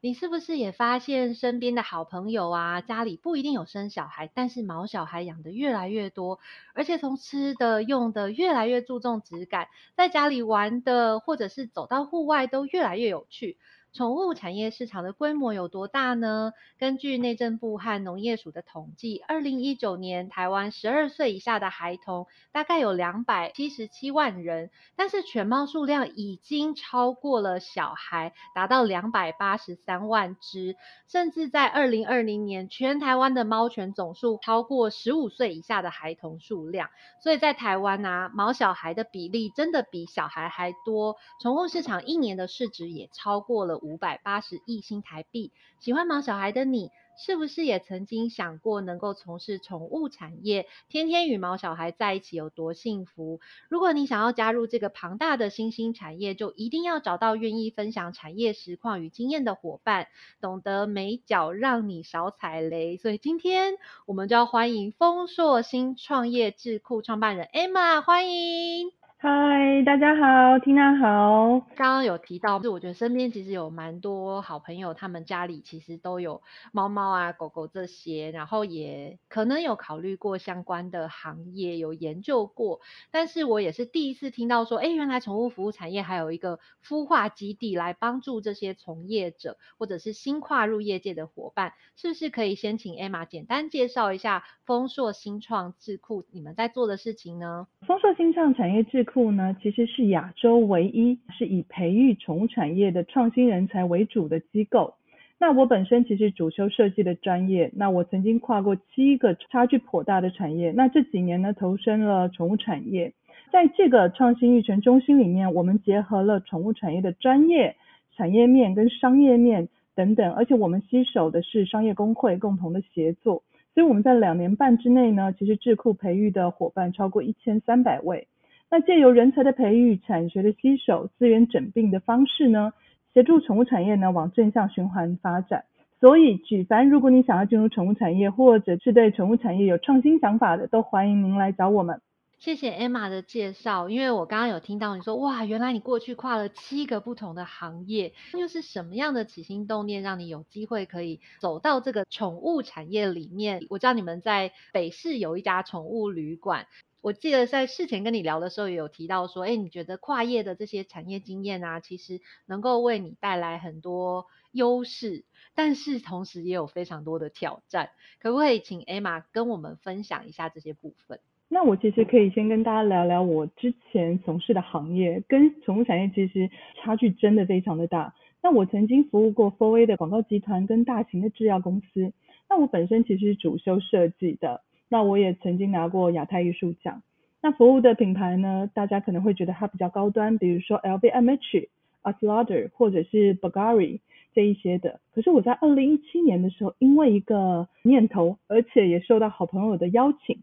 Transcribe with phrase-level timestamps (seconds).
[0.00, 6.38] 你是不是也发现身边的好朋友啊，家里不一定有生小孩，但是毛小孩养的越来越多，
[6.72, 9.66] 而且从吃的用的越来越注重质感，
[9.96, 13.58] 在家里玩的或者是走到户外都越来越有趣。
[13.90, 16.52] 宠物产业市场的规模有多大呢？
[16.78, 36.90] 根据内政部和农业署的统计，二零一九年台湾十二岁以下的孩童大概有两百七十七万人，但是犬猫数量已经超过了小孩，达到两百八十三万只，甚至在二零二零年，全台湾的猫犬总数超过十五岁以下的孩童数量。
[37.22, 43.78] 所以在台湾啊，毛小孩的比例真的比小孩还多，宠物市场一年的市值也超过了。
[43.78, 53.40] 五百八十亿新台币，喜欢毛小孩的你，是不是也曾经想过能够从事宠物产业，天天与毛小孩在一起有多幸福？
[53.68, 60.06] 如果你想要加入这个庞大的新兴产业，就一定要找到愿意分享产业实况与经验的伙伴，
[60.40, 62.96] 懂得美脚，让你少踩雷。
[62.96, 63.74] 所以今天
[64.06, 69.07] 我们就要欢迎丰硕新创业智库创办人 Emma，欢迎。
[69.20, 71.58] 嗨，大家好，缇娜好。
[71.74, 82.78] 刚刚有提到，就我觉得身边其实有蛮多好朋友，他们家里其实都有猫猫啊、狗狗这些，然后也可能有考虑过相关的行业，有研究过。
[83.10, 97.66] 但是我也是第一次听到说，哎，原来宠物服务产业还有一个孵化基地来帮助这些从业者或者是新跨入业界的伙伴，是不是可以先请 Emma 简单介绍一下丰硕新创智库你们在做的事情呢？
[97.84, 104.94] 丰硕新创产业智库呢，其实是亚洲唯一是以培育宠物产业的创新人才为主的机构。
[105.40, 110.72] 那我本身其实主修设计的专业，那我曾经跨过七个差距颇大的产业。
[110.72, 113.12] 那这几年呢，投身了宠物产业。
[113.50, 117.76] 在这个创新育成中心里面，我们结合了宠物产业的专业、
[118.16, 123.42] 产业面跟商业面等等，而且我们携手的是商业工会共同的协作。
[123.74, 128.26] 所以我们在两年半之内呢，其实智库培育的伙伴超过一千三百位。
[128.70, 132.72] 那借由人才的培育、产学的携手、资源整并的方式呢，
[133.14, 135.64] 协助宠物产业呢往正向循环发展。
[136.00, 142.00] 所以，举凡如果你想要进入宠物产业，或者是对宠物产业有创新想法的，都欢迎您来找我们。
[142.38, 153.62] 谢谢 Emma 的介绍，因为我刚刚有听到你说，哇，原来你过去跨了七个不同的行业，又是什么样的起心动念让你有机会可以走到这个宠物产业里面？
[153.70, 156.66] 我知道你们在北市有一家宠物旅馆。
[157.00, 167.90] 我记得在事前跟你聊的时候，也有提到说，哎，你觉得跨业的这些产业经验啊，其实能够为你带来很多优势，但是同时也有非常多的挑战。
[168.20, 171.20] 可不可以请 Emma 跟我们分享一下这些部分？
[171.48, 176.50] 那我其实可以先跟大家聊聊我之前从事的行业，跟宠物产业其实
[176.82, 178.12] 差距真的非常的大。
[178.42, 182.12] 那我曾经服务过 Four A 的广告集团跟大型的制药公司。
[182.50, 184.62] 那我本身其实是主修设计的。
[184.88, 187.02] 那我也曾经拿过亚太艺术奖。
[187.40, 191.68] 那服务的品牌呢，大家可能会觉得它比较高端，比如说 LVMH、
[192.02, 194.00] a s l a d e r 或者是 Bulgari
[194.34, 194.98] 这一些的。
[195.14, 200.40] 可是我在二零一七年的时候，因为一个念头，而且也受到好朋友的邀请，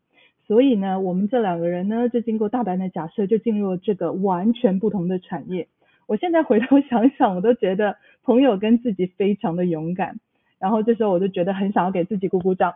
[0.48, 5.68] 所以呢，我们这两个人呢，就经过大胆的假设，就进入了这个完全不同的产业。
[6.08, 10.20] 我现在回头想想，我都觉得朋友跟自己非常的勇敢。
[10.60, 12.72] 然后这时候我就觉得很想要给自己鼓鼓掌。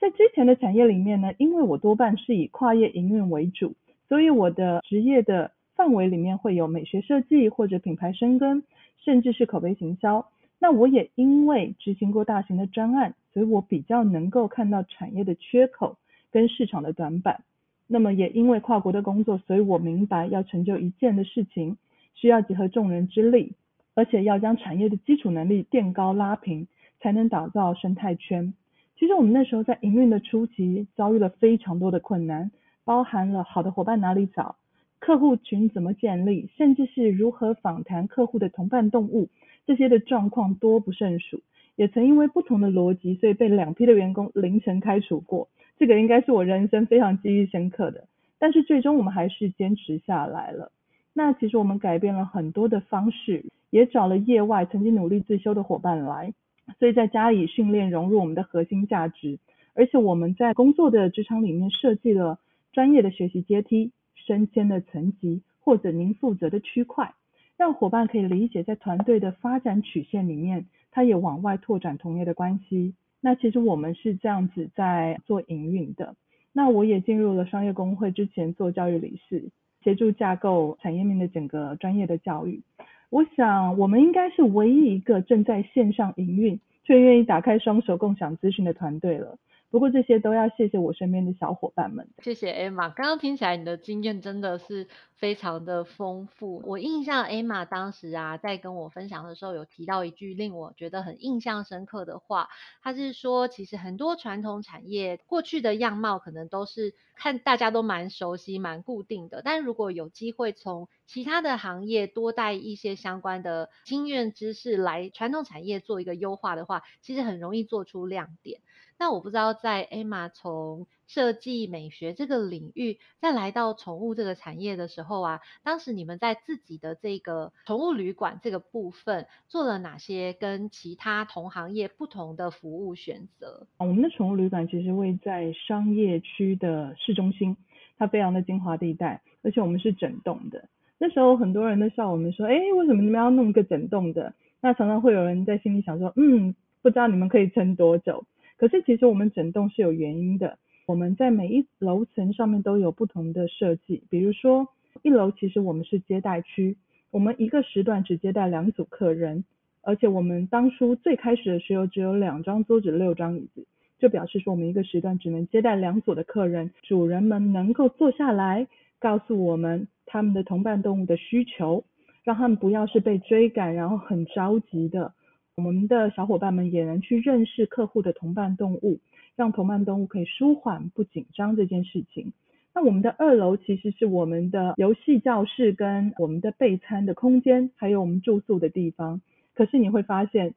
[0.00, 3.74] 在之前的产业里面呢，因为我多半是以跨业营运为主，
[4.08, 8.62] 所以我的职业的范围里面会有美学设计或者品牌深耕，
[9.04, 10.26] 甚至是口碑行销。
[10.60, 15.96] 那我也因为执行过大型的专案，所以我比较能够看到产业的缺口
[16.30, 17.42] 跟市场的短板。
[17.86, 21.76] 那么也因为跨国的工作，所以我明白要成就一件的事情，
[22.14, 23.54] 需要集合众人之力，
[23.94, 26.68] 而且要将产业的基础能力垫高拉平，
[27.00, 28.54] 才能打造生态圈。
[28.98, 32.50] 其实我们那时候在营运的初期遭遇了非常多的困难，
[32.84, 34.56] 包含了好的伙伴哪里找，
[34.98, 39.28] 客户群怎么建立，甚至是如何访谈客户的同伴动物，
[39.68, 41.40] 这些的状况多不胜数。
[41.76, 45.48] 也曾因为不同的逻辑，所以被两批的员工凌晨开除过。
[45.78, 48.08] 这个应该是我人生非常记忆深刻的。
[48.40, 50.72] 但是最终我们还是坚持下来了。
[51.12, 56.34] 那其实我们改变了很多的方式，也找了业外曾经努力自修的伙伴来。
[56.78, 59.38] 所以在家里训练融入我们的核心价值，
[59.74, 62.38] 而且我们在工作的职场里面设计了
[62.72, 67.14] 专业的学习阶梯、升迁的层级或者您负责的区块，
[67.56, 72.94] 让伙伴可以理解在团队的发展曲线里面，他也往外拓展同业的关系。
[73.20, 76.14] 那其实我们是这样子在做营运的。
[76.52, 79.50] 那我也进入了商业工会之前做教育理事，
[79.82, 82.62] 协助架构产业面的整个专业的教育。
[83.10, 89.36] 我想我们应该是唯一一个正在线上营运却愿意打开双手共享资讯的团队了。
[89.70, 92.08] 不过这些都要谢谢我身边的小伙伴们。
[92.22, 96.62] 谢谢 Emma，刚刚听起来你的经验真的是非常的丰富。
[96.64, 102.48] 我印象 Emma 当时啊，在跟我分享的时候，有提到一句令我觉得很印象深刻的话，
[102.82, 118.60] 他是说，其实很多传统产业过去的样貌可能都是看大家都蛮熟悉、蛮固定的，但如果有机会从其他的行业多带一些相关的经验知识来传统产业做一个优化的话，其实很容易做出亮点。
[118.98, 133.66] 那我不知道，在 Emma 从设计美学这个领域，再来到宠物这个产业的时候啊，当时你们在自己的这个宠物旅馆这个部分做了哪些跟其他同行业不同的服务选择？
[133.78, 137.56] 我们的宠物旅馆其实位在商业区的市中心，
[137.96, 140.68] 它非常的精华地带，而且我们是整栋的。
[140.98, 144.34] 那时候很多人都笑我们说，哎，为什么你们要弄个整栋的？
[144.60, 148.24] 那常常会有人在心里想说，嗯，不知道你们可以撑多久。
[148.58, 154.02] 可是其实我们整栋是有原因的，我们在每一楼层上面都有不同的设计。
[154.10, 154.66] 比如说
[155.02, 156.76] 一楼其实我们是接待区，
[157.12, 159.44] 我们一个时段只接待两组客人，
[159.82, 163.64] 而且我们当初最开始的时候只有两张桌子、六张椅子，
[164.00, 168.66] 就表示说我们一个时段只能接待两组的客人，主人们能够坐下来
[168.98, 171.84] 告诉我们他们的同伴动物的需求，
[172.24, 175.12] 让他们不要是被追赶然后很着急的。
[175.58, 179.00] 我们的小伙伴们也能去认识客户的同伴动物，
[179.34, 182.32] 让同伴动物可以舒缓不紧张这件事情。
[182.72, 189.20] 那我们的二楼其实是我们的游戏教室跟我们的备餐的空间，还有我们住宿的地方。
[189.52, 190.54] 可是你会发现，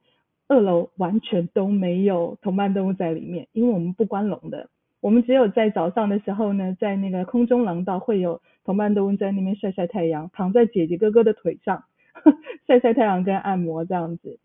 [0.48, 4.70] 二楼完全都没有同伴动物在里面，因为我们不关笼的。
[5.00, 11.86] 我们只有在早上的时候呢，在那个空中廊道会有同伴动物在那边晒晒太阳，躺在姐姐哥哥的腿上
[12.68, 14.38] 晒晒太阳跟按摩这样子。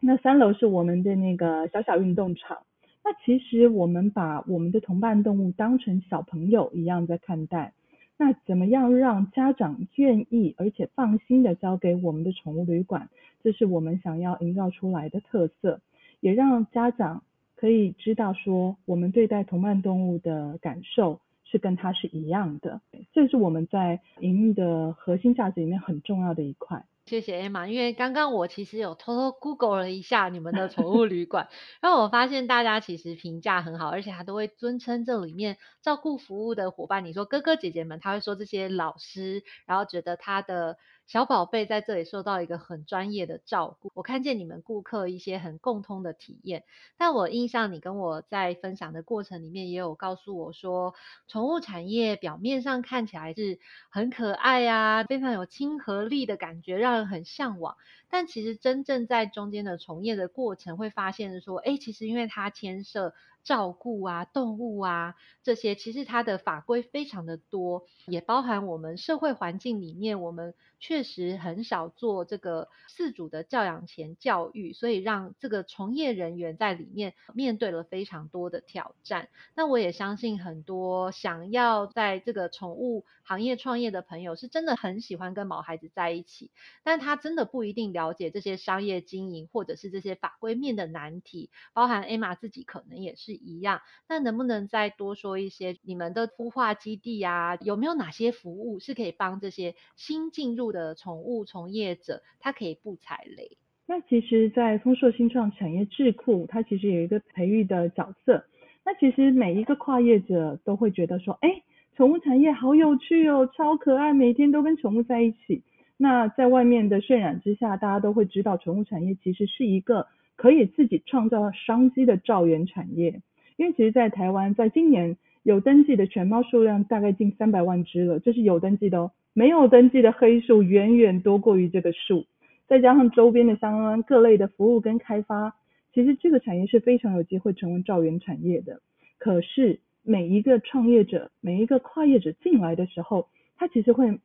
[0.00, 2.58] 那三楼是我们的那个小小运动场。
[3.04, 7.72] 那其实我们把我们的同伴动物当成小朋友一样在看待。
[8.16, 13.08] 那怎么样让家长愿意而且放心的交给我们的宠物旅馆？
[13.42, 15.80] 这是我们想要营造出来的特色，
[16.20, 17.22] 也让家长
[17.54, 22.80] 可以知道说，我们对待同伴动物的感受是跟它是一样的。
[23.12, 26.84] 这是我们在营运的核心价值里面很重要的一块。
[27.08, 31.48] 谢谢 Emma，因为刚刚我其实有偷偷 Google 了一下你们的宠物 旅馆，
[31.80, 37.04] 然后我发现大家其实评价很好，而且还都会尊称这里面照顾服务的伙伴。
[37.04, 40.76] 你说哥哥姐姐们，他会说这些老师，然后觉得他的。
[41.08, 46.64] 小宝贝在这里受到一个很专业的照顾，我看见你们顾客一些很共通的体验。
[46.98, 50.94] 但我印象你跟我在分享的过程里面也有告诉我说，
[51.26, 53.58] 宠物产业表面上看起来是
[53.88, 57.78] 很可爱呀，非常有亲和力的感觉，让人很向往。
[58.10, 63.14] 但其实真正在中间的从业的过程，会发现说，哎，其实因为它牵涉。
[63.44, 79.30] 照顾啊，动物啊，这些其实它的法规非常的多，也包含我们社会环境里面，我们确实很少做这个饲主的教养前教育，所以让这个从业人员在里面面对了非常多的挑战。
[79.54, 86.50] 那我也相信很多想要在这个宠物行业创业的朋友，是真的很喜欢跟毛孩子在一起，
[86.82, 93.38] 但他真的不一定了解这些商业经营或者是这些法规面的难题，包含 Emma 自己可能也是。
[93.48, 97.56] 一样，那能不能再多说一些你们的孵化基地啊？
[97.60, 103.56] 有没有哪些服务是可以帮这些新进入的宠物从业者，他可以不踩雷？
[103.86, 108.44] 那其实，在丰硕新创产业智库，它其实有一个培育的角色。
[108.84, 111.62] 那其实每一个跨业者都会觉得说，哎，
[111.96, 115.62] 宠物产业好有趣哦，超可爱，每天都跟宠物在一起。
[116.00, 123.20] 那在外面的渲染之下，大家都会知道，宠物产业其实是一个可以自己创造商机的造园产业。
[123.56, 129.10] 因为其实，在台湾，在今年有登记的犬猫数量大概近三百万只了，这是有登记的哦。
[129.34, 132.26] 没有登记的黑数远远多过于这个数，
[132.68, 135.56] 再加上周边的相关各类的服务跟开发，
[135.92, 138.80] 其实这个产业是非常有机会成为造园产业的。
[139.18, 144.18] 可是每一个创业者、每一个跨业者进来的时候，他其实会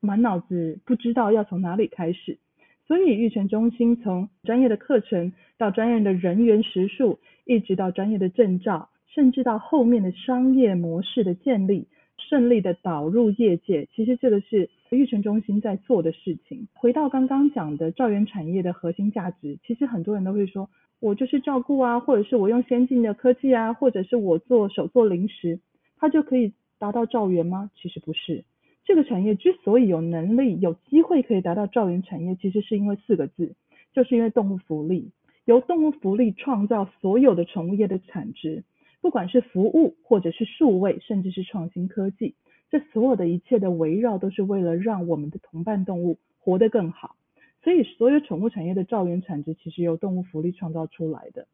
[0.00, 2.38] 满脑子不知道要从哪里开始。
[2.86, 16.66] 所以育成中心从专业的课程到专业的人员实数，一直到专业的证照，甚至到后面的商业模式的建立，顺利的导入业界，其实这个是育成中心在做的事情。
[16.74, 25.60] 回到刚刚讲的兆源产业的核心价值，其实很多人都会说，我就是照顾啊，或者是我用先进的科技啊，或者是我做手做零食，
[25.96, 27.70] 它就可以达到兆元吗？
[27.80, 28.44] 其实不是。
[28.90, 33.54] 这个产业之所以有能力、有机会可以达到兆元产业，其实是因为四个字，
[33.92, 35.12] 就是因为动物福利，
[35.44, 38.64] 由动物福利创造所有的宠物业的产值。
[39.00, 42.34] 不管是服务，或者是数位，甚至是创新科技，
[42.68, 47.14] 这所有的一切的围绕，都是为了让我们的同伴动物活得更好。
[47.62, 51.46] 所以，所有宠物产业的造园产值，其实由动物福利创造出来的。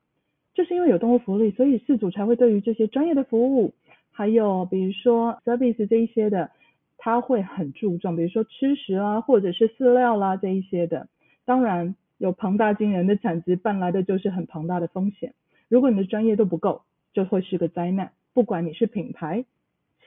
[0.54, 3.74] 就是因为有动物福利，所以饲主才会对于这些专业的服务，
[4.10, 6.50] 还有比如说 service 这一些的，
[6.98, 11.08] 他会很注重，比如说吃食啊，或者是饲料啦这一些的。
[11.44, 15.34] 当然，有庞大惊人的产值，伴来的就是很庞大的风险。
[15.68, 18.12] 如果你的专业都不够，就会是个灾难。
[18.34, 19.44] 不管你是品牌、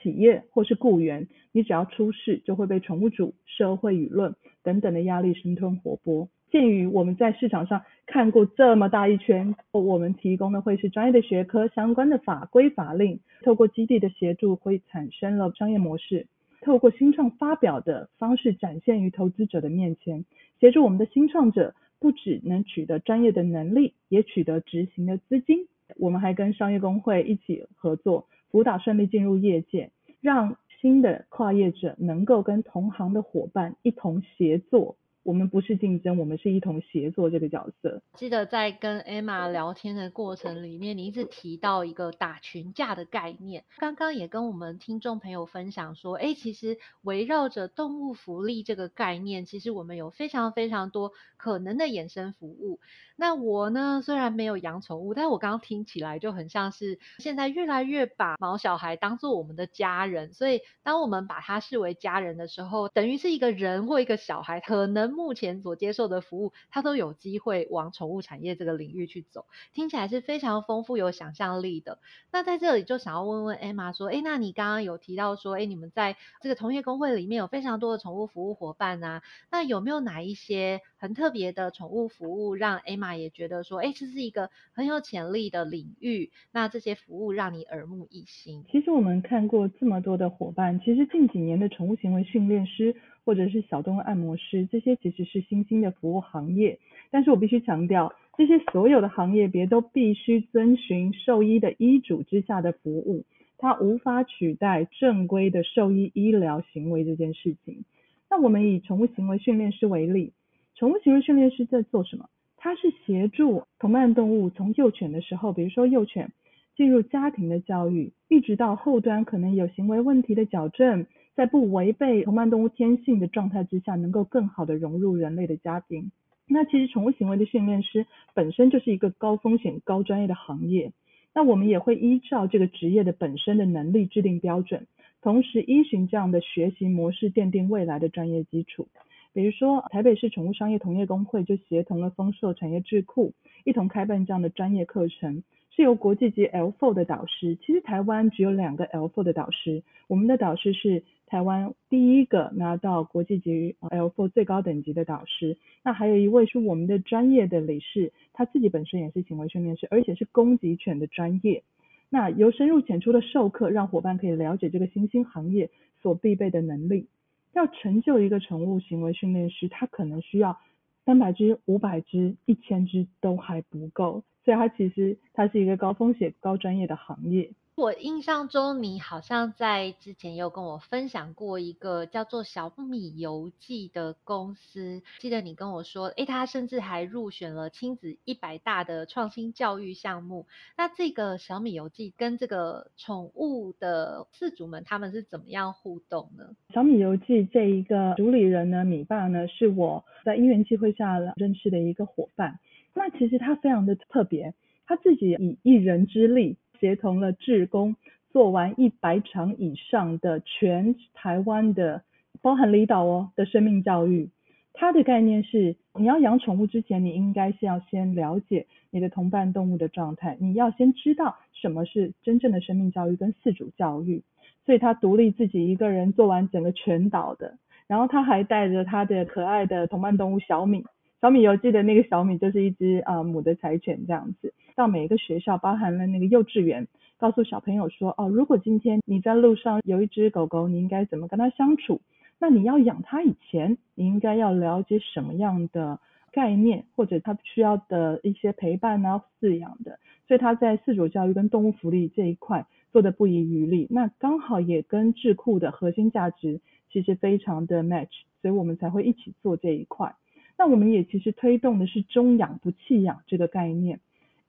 [0.01, 6.27] 企业或是雇员，你只要出事，就会被宠物主、社会舆论等等的压力生吞活剥。
[6.51, 16.27] 鉴于我们在市场上看过这么大一圈，我们提供的会是专业的学科、相关的法规法令，透过基地的协助，会产生了商业模式，
[16.61, 20.25] 透过新创发表的方式展现于投资者的面前，
[20.59, 25.67] 协助我们的新创者不只能取得专业的能力，也取得执行的资金。
[25.97, 34.95] 我们还跟商业工会一起合作，辅导顺利进入业界，让新的跨业者能够跟同行的伙伴一同协作。
[35.23, 38.01] 我们不是竞争，我们是一同协作这个角色。
[38.15, 43.63] 记得在跟 Emma 聊天的过程里面，你一直提到一个打群架的概念。
[43.77, 52.79] 刚刚也跟我们听众朋友分享说，哎，其实围绕着动物福利这个概念，其实我们有非常非常多可能的衍生服务。
[53.15, 60.33] 那我呢，虽然没有养宠物，但是我刚刚听起来就很像是现在越来越把毛小孩当做我们的家人。
[60.33, 69.45] 所以，当我们把它视为家人的时候，等于是一个人或一个小孩，可能目前所接受的服务，它都有机会往宠物产业这个领域去走。
[69.73, 71.99] 听起来是非常丰富、有想象力的。
[72.31, 86.31] 那在这里就想要问问 Emma 说，哎，那你刚刚有提到说，哎，你们在这个同业工会里面有非常多的宠物服务伙伴啊，那有没有哪一些很特别的宠物服务让 Emma 也觉得说，哎，这是一个很有潜力的领域。
[86.51, 88.63] 那这些服务让你耳目一新。
[88.71, 92.95] 其实我们看过这么多的伙伴，其实近几年的宠物行为训练师
[93.29, 96.79] 或者是小动物按摩师，这些其实是新兴的服务行业。
[97.11, 103.25] 但是我必须强调，这些所有的行业别都必须遵循兽医的医嘱之下的服务，
[103.59, 107.85] 它无法取代正规的兽医医疗行为这件事情。
[108.31, 110.33] 那我们以宠物行为训练师为例，
[110.73, 112.29] 宠物行为训练师在做什么？
[112.57, 116.31] 它是协助同伴动物从幼犬的时候，比如说幼犬
[116.75, 121.05] 进入家庭的教育，一直到后端可能有行为问题的矫正，
[121.39, 126.11] 在不违背同伴动物天性的状态之下，能够更好的融入人类的家庭。
[126.45, 130.91] 那其实宠物行为的训练师本身就是一个高风险、高专业的行业。
[131.33, 134.85] 那我们也会依照这个职业的本身的能力制定标准，
[135.21, 138.89] 同时依循这样的学习模式，奠定未来的专业基础。
[139.31, 143.31] 比如说，台北市宠物商业同业工会就协同了丰硕产业智库，
[143.63, 147.55] 一同开办这样的专业课程，是由国际级 L4 的导师。
[147.55, 155.57] 其实台湾只有两个 L4 的导师，我们的导师是台湾第一个拿到国际级 L4 最高等级的导师。
[155.83, 161.63] 那还有一位是我们的专业的理事，他自己本身也是行为训练师，而且是攻击犬的专业。
[162.09, 165.69] 那由深入浅出的授课，让伙伴可以了解这个新兴行业
[166.01, 167.07] 所必备的能力。
[167.53, 170.57] 要成就一个宠物行为训练师，他可能需要
[171.05, 177.51] 三百只、五百只、一千只都还不够，所以它其实它是一个高风险、高专业的行业。
[177.79, 190.45] 我印象中，你好像在之前有跟我分享过一个叫做小米游记的公司，记得你跟我说，诶，他甚至还入选了亲子一百大的创新教育项目。
[190.77, 196.49] 那这个小米游记跟这个宠物的饲主们，他们是怎么样互动呢？
[196.73, 202.59] 小米游记这一个主理人呢，米爸呢，是我在因缘机会下认识的一个伙伴。
[202.93, 204.53] 那其实他非常的特别，
[204.85, 206.57] 他自己以一人之力。
[206.79, 207.95] 协同了志工，
[208.31, 212.03] 做完一百场以上的全台湾的，
[212.41, 214.29] 包含离岛哦的生命教育。
[214.73, 224.23] 它的概念是，你要养宠物之前，你应该是要先了解你的同伴动物的状态，你要先知道什么是真正的生命教育跟饲主教育。
[224.65, 227.57] 所以他独立自己一个人做完整个全岛的，
[227.87, 230.85] 然后他还带着他的可爱的同伴动物小米。
[231.19, 241.99] 小米游记的那个小米就是一只啊母的柴犬这样子，到每一个学校，包含了那个幼稚园，告诉小朋友说，哦，如果今天你在路上有一只狗狗，你应该怎么跟它相处？
[242.39, 245.99] 那你要养它以前，你应该要了解什么样的
[246.31, 249.99] 概念，或者它需要的一些陪伴啊、饲养的。
[250.29, 260.15] 所以他在饲主教育跟动物福利这一块做的不遗余力，那刚好也跟智库的核心价值其实非常的 match，所以我们才会一起做这一块。
[260.57, 263.99] 那我们也其实推动的是中养不弃养这个概念，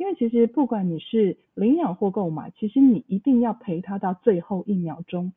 [0.01, 5.31] 因为其实不管你是领养或购买，其实你一定要陪他到最后一秒钟，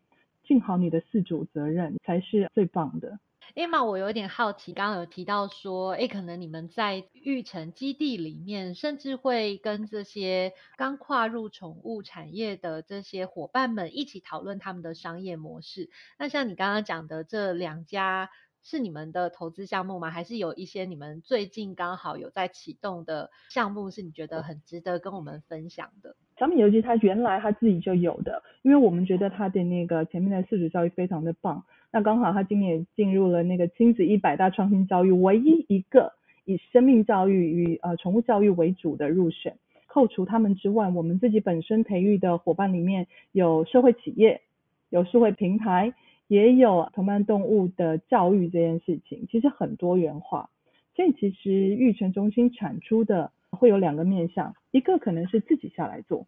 [0.47, 3.19] 尽好你的饲主责任才是最棒的。
[3.55, 15.89] 艾玛，我有点好奇，刚刚有提到说，哎，可能你们在育成基地里面，甚至会跟这些刚跨入宠物产业的这些伙伴们一起讨论他们的商业模式。
[16.17, 18.29] 那像你刚刚讲的这两家。
[18.63, 20.09] 是你们的投资项目吗？
[20.09, 26.15] 还是有一些你们最近刚好有在启动的项目，是你觉得很值得跟我们分享的？
[26.39, 31.63] 小米游记它原来它自己就有的，因为我们觉得它的那个前面的四主教育非常的棒。
[31.91, 36.13] 那刚好它今年也进入了那个亲子一百大创新教育唯一一个
[36.45, 39.57] 以生命教育与呃宠物教育为主的入选。
[39.87, 44.41] 扣除他们之外，我们自己本身培育的伙伴里面有社会企业，
[44.89, 45.93] 有社会平台。
[46.27, 50.49] 也有同伴动物的教育这件事情，其实很多元化。
[50.95, 56.27] 所以其实育成中心产出的会有两个面向，一个可能是自己下来做，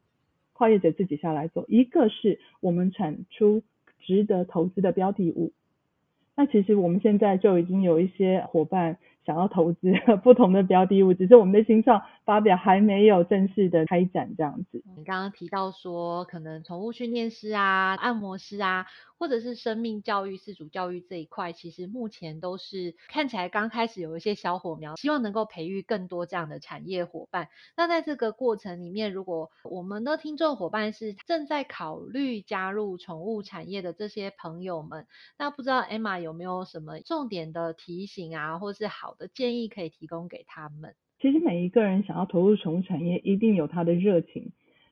[0.53, 3.61] 跨越者自己下来做；一个是我们产出
[3.99, 5.51] 值得投资的标的物。
[6.35, 8.97] 那其实我们现在就已经有一些伙伴。
[9.25, 9.91] 想要投资
[10.23, 14.83] 不同的标的物，只是我们的新创发表还没有正式的开展这样子。
[14.95, 18.85] 你刚刚提到说，可能宠物训练师啊、按摩师啊，
[19.17, 27.49] 或者是生命教育、自主教育这一块，其实目前都是看起来刚开始有一些小火苗，希望能够培育更多这样的产业伙伴。
[27.75, 35.07] 那在这个过程里面，如果我们的听众伙伴是正在考虑加入宠物产业的这些朋友们，
[35.39, 39.14] 那不知道 Emma 有没有什么重点的提醒啊，或是好。
[39.17, 40.93] 的建议可以提供给他们。
[41.19, 44.51] 其实每一个人想要投入宠物产业，一定有他的热情。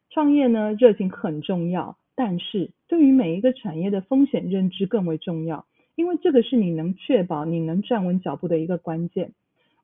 [0.10, 9.34] 创业呢，热情很重要，但是对于每一个产业的风险认知更为重要，因为这个是你能确保你能站稳脚步的一个关键。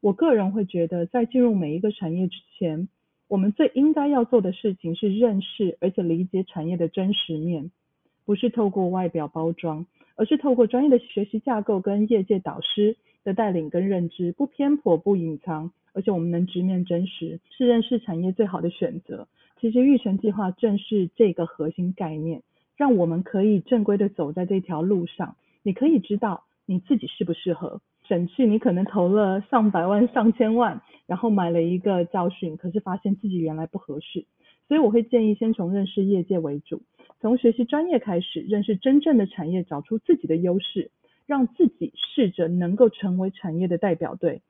[0.01, 2.87] 我个人会觉得，在进入每一个产业之前，
[3.27, 7.69] 我们最应该要做的事情是认识而且理解产业的真实面，
[8.25, 12.97] 不是透过外表包装，而是透过专业的学习架构跟业界导师。
[13.29, 19.27] 的带领跟认知不偏颇不隐藏，而且我们能直面真实，是认识产业最好的选择。
[19.61, 22.41] 其实育成计划正是这个核心概念，
[22.75, 25.35] 让我们可以正规的走在这条路上。
[25.61, 34.25] 你可以知道你自己适不适合，省去你可能投了上百万上千万，然后买了一个教训，可是发现自己原来不合适。
[34.67, 36.81] 所以我会建议先从认识业界为主，
[37.21, 40.89] 从学习专业开始，认识真正的产业，找出自己的优势。
[41.29, 44.41] 让自己试着能够成为产业的代表队，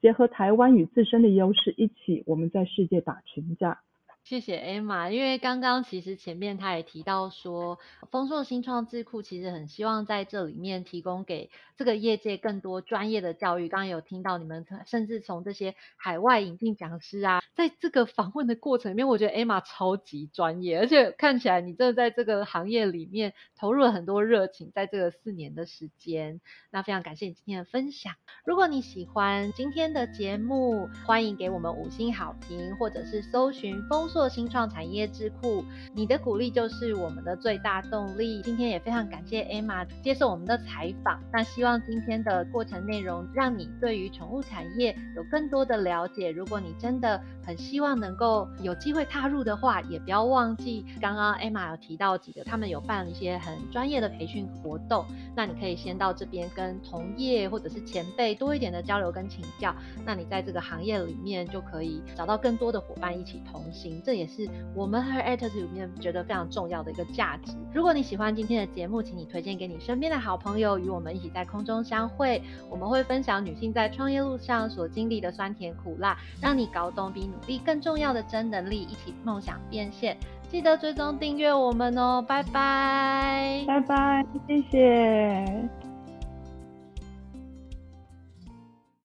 [0.00, 3.80] 结合台湾与自身的优势，一起我们在世界打群架。
[4.28, 7.78] 谢谢 Emma，因为刚刚其实前面他也提到说，
[8.10, 13.70] 丰硕新创智库其实很希望在这里面提供给这个业界更多专业的教育。
[13.70, 26.42] 刚刚有听到你们甚至从这些海外引进讲师啊，在这个访问的过程里面，我觉得 Emma 超级专业，而且看起来你真的在这个行业里面投入了很多热情，在这个四年的时间。
[26.70, 28.12] 那非常感谢你今天的分享。
[28.44, 34.17] 如果你喜欢今天的节目，欢迎给我们五星好评，或者是搜寻丰硕。
[34.18, 38.42] 做新创产业智库，你的鼓励就是我们的最大动力。
[38.42, 41.20] 今天也非常感谢 Emma 接受我们的采访。
[41.32, 46.32] 那希望今天的过程内容让你对于宠物产业有更多的了解。
[46.32, 55.06] 如果你真的很希望能够有机会踏入的话，也不要忘记刚刚 Emma 有提到几个，他们有办一些很专业的培训活动。
[55.36, 59.72] 那你可以先到这边跟同业或者是前辈多一点的交流跟请教。
[60.04, 63.97] 那你在这个行业里面就可以找到更多的伙伴一起同行。
[64.04, 67.52] 这也是我们和 Attitude 里面觉得非常重要的一个价值。
[67.72, 72.42] 如果你喜欢今天的节目，请你推荐给你身边的好朋友，与我们一起在空中相会。
[72.70, 80.16] 我们会分享女性在创业路上所经历的酸甜苦辣，让你搞懂比努力更重要的真能力，一起梦想变现。
[80.50, 85.87] 记得追踪订阅我们哦，拜拜，拜拜，谢谢。